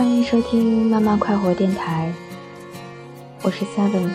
[0.00, 2.10] 欢迎收听慢慢快活电台，
[3.42, 4.08] 我是 Seven。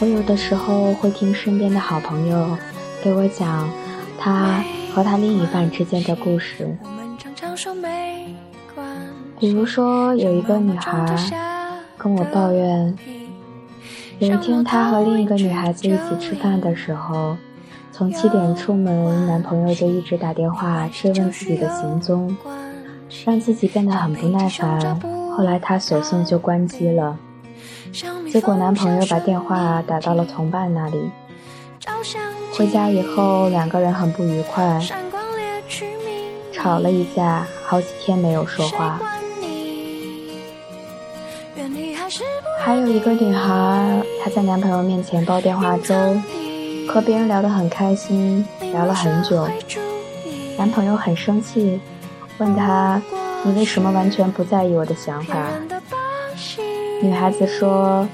[0.00, 2.58] 我有的时候会听身边的好朋友
[3.04, 3.70] 给我讲
[4.18, 6.76] 他和他另一半之间的故事，
[9.38, 11.16] 比如说有一个女孩
[11.96, 12.98] 跟我抱怨，
[14.18, 17.36] 有一天她和另一个女孩子一起吃饭的时候，
[17.92, 22.36] 从七点出门，男朋友就一直打电话追问自己的行踪。
[23.24, 25.00] 让自己变得很不耐烦，
[25.36, 27.16] 后来她索性就关机了。
[28.32, 31.10] 结果男朋友把电话打到了同伴那里。
[32.56, 34.80] 回家以后，两个人很不愉快，
[36.52, 39.00] 吵了一架，好几天没有说话。
[42.60, 45.94] 还有一个女孩，她在男朋友面前煲电话粥，
[46.88, 49.48] 和别人聊得很开心，聊了很久，
[50.56, 51.80] 男朋友很生气。
[52.38, 53.00] 问他
[53.44, 55.48] ：“你为什么完全不在意我的想法？”
[57.00, 58.08] 女孩子说：“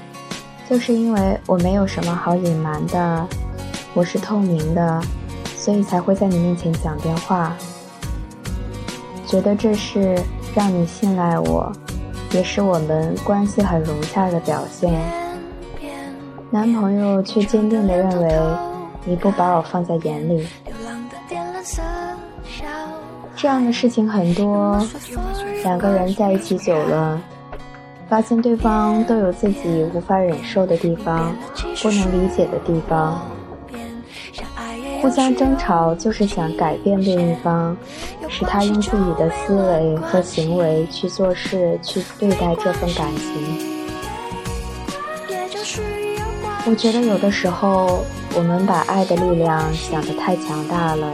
[0.69, 3.27] 就是因为我没有什么好隐瞒的，
[3.93, 5.01] 我是透明的，
[5.55, 7.55] 所以才会在你面前讲电话，
[9.25, 10.17] 觉得这是
[10.53, 11.71] 让你信赖我，
[12.31, 14.93] 也是我们关系很融洽的表现。”
[16.51, 18.39] 男朋友却坚定地认为
[19.05, 20.45] ：“你不把我放在眼里。”
[23.41, 24.79] 这样的事情很多，
[25.63, 27.19] 两个人在一起久了，
[28.07, 31.35] 发现对方都有自己无法忍受的地方，
[31.81, 33.19] 不能理解的地方，
[35.01, 37.75] 互相争吵就是想改变另一方，
[38.29, 43.57] 使他用自己的思维和行为去做事，去对待这份感情。
[46.67, 48.05] 我觉得有的时候，
[48.35, 51.11] 我们把爱的力量想得太强大了。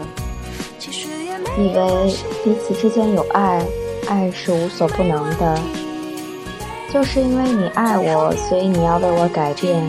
[1.58, 2.14] 以为
[2.44, 3.66] 彼此之间有爱，
[4.08, 5.60] 爱是无所不能的。
[6.94, 9.84] 就是因为你爱我，所以你要为我改变，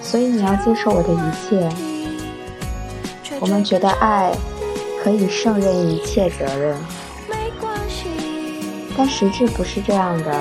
[0.00, 1.68] 所以你要接受我的一切。
[3.40, 4.32] 我们觉得爱
[5.02, 6.76] 可以胜任一切责任，
[8.96, 10.32] 但实质不是这样的。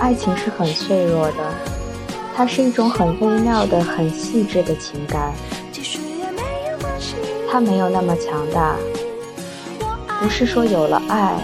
[0.00, 1.54] 爱情是很脆弱的，
[2.34, 5.32] 它是一种很微妙的、很细致的情感，
[7.50, 8.76] 它没有那么强大。
[10.20, 11.34] 不是说有了爱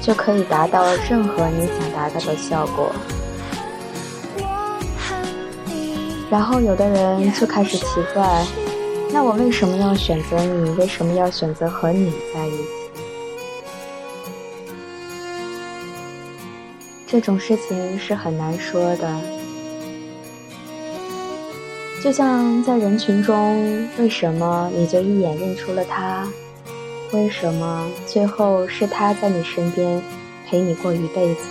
[0.00, 2.90] 就可以达到任何你想达到的效果。
[6.30, 8.44] 然后有的人就开始奇怪，
[9.10, 10.70] 那我为什么要选择你？
[10.72, 12.64] 为什么要选择和你在一起？
[17.06, 19.20] 这种事情是很难说的。
[22.04, 26.28] 就像在人群中，为什么你就一眼认出了他？
[27.12, 30.02] 为什么最后是他在你身边
[30.46, 31.42] 陪你过一辈子？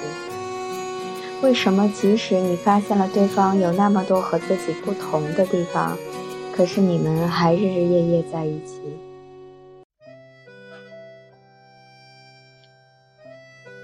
[1.42, 5.98] 为什么即使你发现了对方有那么多和自己不同的地方，
[6.56, 8.82] 可是你们还日日夜夜在一起？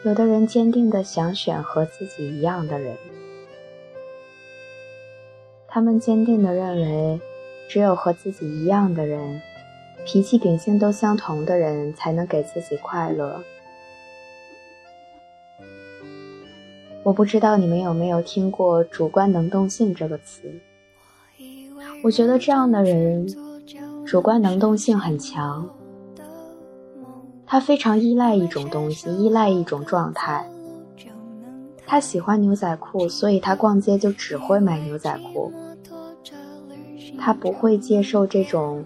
[0.06, 2.98] 有的人坚定的想选和自己一样的人，
[5.68, 7.20] 他们坚定的认为，
[7.68, 9.42] 只有和自己一样的人。
[10.06, 13.41] 脾气秉性都相同的人，才能给自己快乐。
[17.03, 20.53] 我不知道你们有没有听过“主观能动性”这个词。
[22.03, 23.28] 我觉得这样的人，
[24.06, 25.69] 主观能动性很强。
[27.46, 30.50] 他非常依赖一种东西，依赖一种状态。
[31.86, 35.52] 他喜欢牛仔裤，所以他逛街就只会买牛仔裤。
[37.18, 38.84] 他不会接受这种。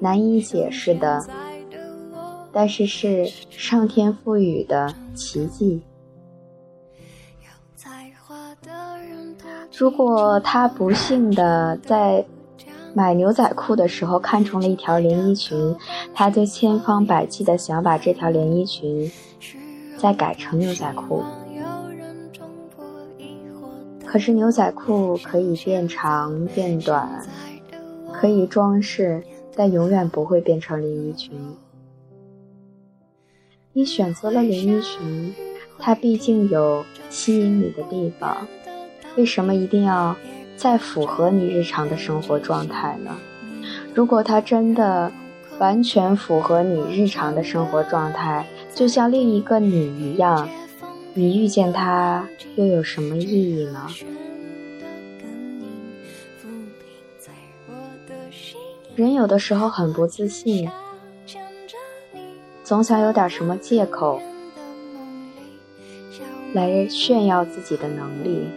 [0.00, 1.24] 难以解释的，
[2.52, 5.82] 但是是上天赋予的奇迹。
[9.78, 12.24] 如果他不幸的在
[12.94, 15.76] 买牛仔裤的时候看中了一条连衣裙，
[16.14, 19.10] 他就千方百计的想把这条连衣裙
[19.98, 21.22] 再改成牛仔裤。
[24.06, 27.22] 可是牛仔裤可以变长变短，
[28.14, 29.22] 可以装饰。
[29.56, 31.32] 但永远不会变成连衣裙。
[33.72, 35.34] 你选择了连衣裙，
[35.78, 38.46] 它毕竟有吸引你的地方。
[39.16, 40.14] 为什么一定要
[40.56, 43.16] 再符合你日常的生活状态呢？
[43.94, 45.10] 如果它真的
[45.58, 50.48] 完全符合你日常的生活状态，就像另一个你一样，
[51.14, 53.86] 你遇见它又有什么意义呢？
[58.96, 60.70] 人有的时候很不自信，
[62.64, 64.22] 总想有点什么借口
[66.54, 68.48] 来炫耀自己的能力，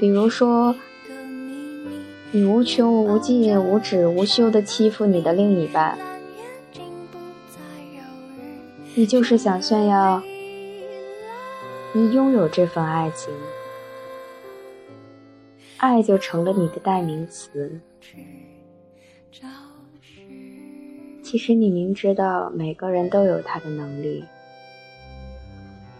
[0.00, 0.74] 比如说，
[2.32, 5.96] 你无穷无尽、无止无休的欺负你的另一半，
[8.96, 10.20] 你就是想炫耀
[11.92, 13.32] 你拥有这份爱情，
[15.76, 17.80] 爱就成了你的代名词。
[21.22, 24.24] 其实你明知道每个人都有他的能力，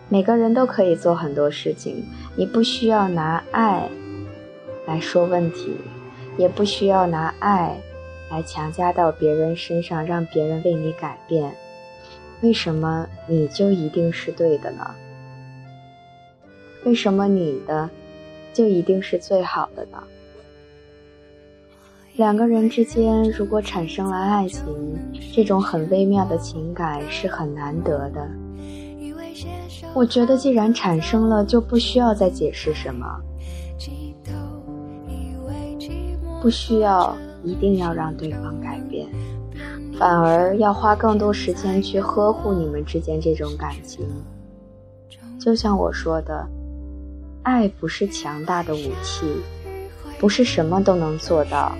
[0.09, 2.03] 每个人都可以做很多事情，
[2.35, 3.89] 你不需要拿爱
[4.87, 5.77] 来说问题，
[6.39, 7.77] 也不需要拿爱
[8.31, 11.55] 来强加到别人身上，让别人为你改变。
[12.41, 14.95] 为什么你就一定是对的呢？
[16.85, 17.91] 为什么你的
[18.55, 20.03] 就一定是最好的呢？
[22.19, 24.65] 两个人之间如果产生了爱情，
[25.33, 28.29] 这种很微妙的情感是很难得的。
[29.95, 33.07] 我觉得既然产生了，就不需要再解释什么，
[36.43, 39.07] 不需要一定要让对方改变，
[39.97, 44.05] 反而要花更多时间去呵护你们之间这种感情。
[45.39, 46.45] 就像我说的，
[47.45, 49.25] 爱不是强大的武器，
[50.19, 51.73] 不是什么都能做到。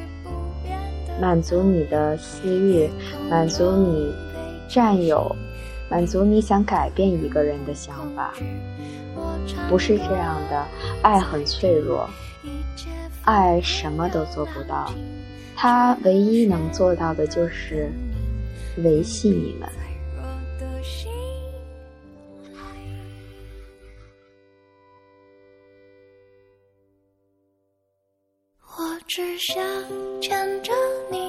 [1.21, 2.89] 满足你的私欲，
[3.29, 4.13] 满足你
[4.69, 5.35] 占有，
[5.91, 8.33] 满足你想改变一个人的想法，
[9.69, 10.65] 不是这样的。
[11.03, 12.09] 爱很脆弱，
[13.25, 14.93] 爱什么都做不到，
[15.57, 17.91] 他唯一能做到的就是
[18.79, 19.69] 维系你们。
[29.19, 29.61] 只想
[30.21, 30.73] 牵着
[31.11, 31.28] 你。